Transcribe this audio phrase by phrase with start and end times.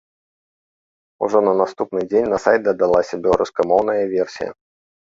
[1.27, 4.51] Ужо на наступны дзень на сайт дадалася беларускамоўная версія.